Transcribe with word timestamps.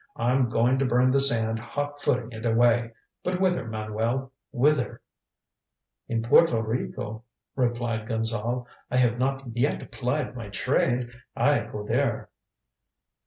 I'm 0.15 0.49
going 0.49 0.79
to 0.79 0.85
burn 0.85 1.11
the 1.11 1.21
sand 1.21 1.59
hot 1.59 2.01
footing 2.01 2.31
it 2.31 2.43
away. 2.43 2.93
But 3.23 3.39
whither, 3.39 3.67
Manuel, 3.67 4.31
whither?" 4.51 4.99
"In 6.07 6.23
Porto 6.23 6.59
Rico," 6.59 7.23
replied 7.55 8.07
Gonzale, 8.07 8.65
"I 8.89 8.97
have 8.97 9.19
not 9.19 9.55
yet 9.55 9.91
plied 9.91 10.35
my 10.35 10.49
trade. 10.49 11.11
I 11.35 11.59
go 11.65 11.83
there." 11.85 12.31